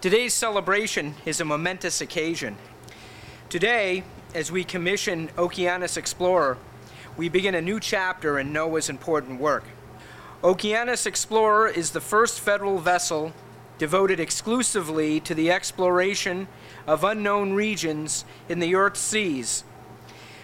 Today's 0.00 0.32
celebration 0.32 1.16
is 1.26 1.40
a 1.40 1.44
momentous 1.44 2.00
occasion. 2.00 2.56
Today, 3.48 4.04
as 4.32 4.52
we 4.52 4.62
commission 4.62 5.26
Okeanos 5.36 5.96
Explorer, 5.96 6.56
we 7.16 7.28
begin 7.28 7.56
a 7.56 7.60
new 7.60 7.80
chapter 7.80 8.38
in 8.38 8.52
NOAA's 8.52 8.88
important 8.88 9.40
work. 9.40 9.64
Okeanos 10.40 11.04
Explorer 11.04 11.66
is 11.66 11.90
the 11.90 12.00
first 12.00 12.38
federal 12.38 12.78
vessel 12.78 13.32
devoted 13.78 14.20
exclusively 14.20 15.18
to 15.18 15.34
the 15.34 15.50
exploration 15.50 16.46
of 16.86 17.02
unknown 17.02 17.54
regions 17.54 18.24
in 18.48 18.60
the 18.60 18.76
Earth's 18.76 19.00
seas, 19.00 19.64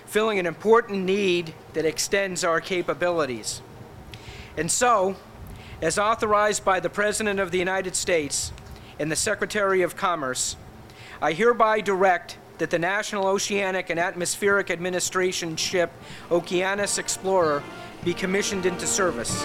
filling 0.05 0.41
an 0.41 0.47
important 0.47 1.05
need 1.05 1.55
that 1.75 1.85
extends 1.85 2.43
our 2.43 2.61
capabilities. 2.61 3.63
And 4.57 4.69
so, 4.69 5.15
as 5.81 5.97
authorized 5.97 6.65
by 6.65 6.81
the 6.81 6.91
President 6.91 7.39
of 7.39 7.53
the 7.53 7.59
United 7.59 7.95
States 7.95 8.53
and 8.99 9.11
the 9.11 9.17
Secretary 9.17 9.83
of 9.83 9.97
Commerce, 9.97 10.57
I 11.21 11.33
hereby 11.33 11.81
direct 11.81 12.39
that 12.59 12.71
the 12.71 12.79
National 12.79 13.27
Oceanic 13.27 13.91
and 13.91 13.99
Atmospheric 13.99 14.71
Administration 14.71 15.57
ship 15.57 15.93
Okeanos 16.29 16.99
Explorer 16.99 17.63
be 18.05 18.15
commissioned 18.15 18.67
into 18.67 18.87
service. 18.87 19.45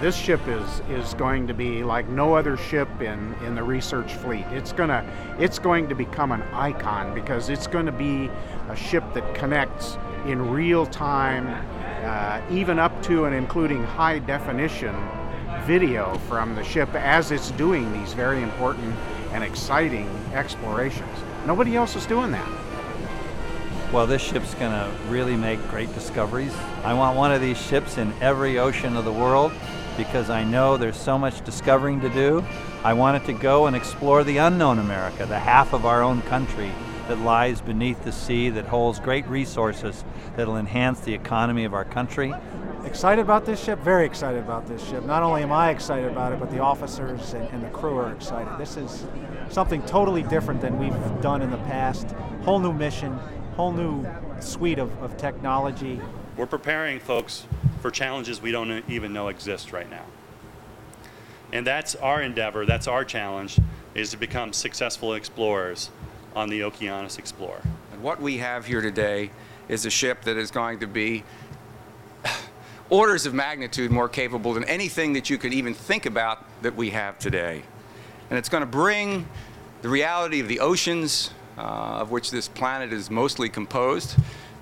This 0.00 0.14
ship 0.14 0.40
is 0.46 0.80
is 0.88 1.14
going 1.14 1.46
to 1.46 1.54
be 1.54 1.82
like 1.82 2.08
no 2.08 2.34
other 2.34 2.56
ship 2.56 2.88
in 3.00 3.34
in 3.44 3.54
the 3.54 3.62
research 3.62 4.12
fleet. 4.14 4.44
It's 4.50 4.72
gonna 4.72 5.04
it's 5.38 5.58
going 5.58 5.88
to 5.88 5.94
become 5.94 6.30
an 6.32 6.42
icon 6.52 7.14
because 7.14 7.48
it's 7.48 7.66
going 7.66 7.86
to 7.86 7.92
be 7.92 8.30
a 8.68 8.76
ship 8.76 9.02
that 9.14 9.34
connects 9.34 9.98
in 10.26 10.50
real 10.50 10.86
time, 10.86 11.48
uh, 12.04 12.40
even 12.50 12.78
up 12.78 13.02
to 13.04 13.24
and 13.24 13.34
including 13.34 13.82
high 13.82 14.18
definition 14.20 14.94
video 15.64 16.16
from 16.28 16.54
the 16.54 16.62
ship 16.62 16.92
as 16.94 17.30
it's 17.30 17.50
doing 17.52 17.92
these 17.92 18.12
very 18.12 18.42
important 18.42 18.94
and 19.32 19.42
exciting 19.42 20.08
explorations. 20.32 21.18
Nobody 21.46 21.76
else 21.76 21.96
is 21.96 22.06
doing 22.06 22.30
that. 22.30 22.48
Well, 23.92 24.06
this 24.06 24.22
ship's 24.22 24.54
going 24.54 24.72
to 24.72 24.90
really 25.08 25.34
make 25.34 25.66
great 25.68 25.92
discoveries. 25.94 26.54
I 26.84 26.92
want 26.92 27.16
one 27.16 27.32
of 27.32 27.40
these 27.40 27.58
ships 27.58 27.96
in 27.96 28.12
every 28.20 28.58
ocean 28.58 28.96
of 28.96 29.06
the 29.06 29.12
world 29.12 29.50
because 29.98 30.30
I 30.30 30.44
know 30.44 30.78
there's 30.78 30.96
so 30.96 31.18
much 31.18 31.44
discovering 31.44 32.00
to 32.00 32.08
do. 32.08 32.42
I 32.84 32.94
wanted 32.94 33.26
to 33.26 33.34
go 33.34 33.66
and 33.66 33.76
explore 33.76 34.24
the 34.24 34.38
unknown 34.38 34.78
America, 34.78 35.26
the 35.26 35.38
half 35.38 35.74
of 35.74 35.84
our 35.84 36.02
own 36.02 36.22
country 36.22 36.72
that 37.08 37.18
lies 37.18 37.60
beneath 37.60 38.04
the 38.04 38.12
sea, 38.12 38.48
that 38.50 38.66
holds 38.66 39.00
great 39.00 39.26
resources 39.26 40.04
that'll 40.36 40.56
enhance 40.56 41.00
the 41.00 41.12
economy 41.12 41.64
of 41.64 41.74
our 41.74 41.84
country. 41.84 42.32
Excited 42.84 43.20
about 43.20 43.44
this 43.44 43.62
ship? 43.62 43.80
Very 43.80 44.06
excited 44.06 44.38
about 44.38 44.66
this 44.68 44.82
ship. 44.86 45.04
Not 45.04 45.22
only 45.22 45.42
am 45.42 45.50
I 45.50 45.70
excited 45.70 46.10
about 46.10 46.32
it, 46.32 46.38
but 46.38 46.50
the 46.50 46.60
officers 46.60 47.34
and, 47.34 47.48
and 47.48 47.64
the 47.64 47.68
crew 47.70 47.98
are 47.98 48.12
excited. 48.12 48.56
This 48.56 48.76
is 48.76 49.04
something 49.50 49.82
totally 49.82 50.22
different 50.22 50.60
than 50.60 50.78
we've 50.78 51.20
done 51.20 51.42
in 51.42 51.50
the 51.50 51.58
past. 51.58 52.06
Whole 52.44 52.60
new 52.60 52.72
mission, 52.72 53.18
whole 53.56 53.72
new 53.72 54.06
suite 54.38 54.78
of, 54.78 54.96
of 55.02 55.16
technology. 55.16 56.00
We're 56.36 56.46
preparing 56.46 57.00
folks 57.00 57.46
for 57.80 57.90
challenges 57.90 58.42
we 58.42 58.50
don't 58.50 58.84
even 58.88 59.12
know 59.12 59.28
exist 59.28 59.72
right 59.72 59.88
now. 59.88 60.04
And 61.52 61.66
that's 61.66 61.94
our 61.96 62.22
endeavor, 62.22 62.66
that's 62.66 62.86
our 62.86 63.04
challenge, 63.04 63.58
is 63.94 64.10
to 64.10 64.16
become 64.16 64.52
successful 64.52 65.14
explorers 65.14 65.90
on 66.36 66.48
the 66.48 66.60
Okeanos 66.60 67.18
Explorer. 67.18 67.62
And 67.92 68.02
what 68.02 68.20
we 68.20 68.38
have 68.38 68.66
here 68.66 68.80
today 68.80 69.30
is 69.68 69.86
a 69.86 69.90
ship 69.90 70.22
that 70.22 70.36
is 70.36 70.50
going 70.50 70.80
to 70.80 70.86
be 70.86 71.24
orders 72.90 73.26
of 73.26 73.34
magnitude 73.34 73.90
more 73.90 74.08
capable 74.08 74.52
than 74.52 74.64
anything 74.64 75.14
that 75.14 75.30
you 75.30 75.38
could 75.38 75.54
even 75.54 75.74
think 75.74 76.06
about 76.06 76.44
that 76.62 76.76
we 76.76 76.90
have 76.90 77.18
today. 77.18 77.62
And 78.30 78.38
it's 78.38 78.48
going 78.48 78.62
to 78.62 78.66
bring 78.66 79.26
the 79.80 79.88
reality 79.88 80.40
of 80.40 80.48
the 80.48 80.60
oceans, 80.60 81.30
uh, 81.56 81.62
of 81.62 82.10
which 82.10 82.30
this 82.30 82.46
planet 82.46 82.92
is 82.92 83.10
mostly 83.10 83.48
composed, 83.48 84.16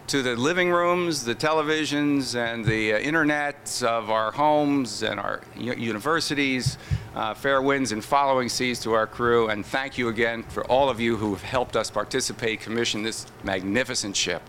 to 0.07 0.23
the 0.23 0.37
living 0.37 0.71
rooms, 0.71 1.25
the 1.25 1.35
televisions, 1.35 2.37
and 2.37 2.65
the 2.65 2.95
uh, 2.95 2.99
internet 2.99 3.83
of 3.85 4.09
our 4.09 4.31
homes 4.31 5.03
and 5.03 5.19
our 5.19 5.41
universities. 5.57 6.79
Uh, 7.15 7.35
fair 7.35 7.61
winds 7.61 7.91
and 7.93 8.05
following 8.05 8.49
seas 8.49 8.79
to 8.79 8.93
our 8.93 9.07
crew, 9.07 9.49
and 9.49 9.67
thank 9.67 9.99
you 9.99 10.09
again 10.09 10.45
for 10.45 10.65
all 10.67 10.89
of 10.89 11.01
you 11.01 11.17
who 11.17 11.33
have 11.33 11.43
helped 11.43 11.77
us 11.77 11.91
participate, 11.91 12.61
commission 12.61 13.03
this 13.03 13.27
magnificent 13.43 14.15
ship. 14.15 14.43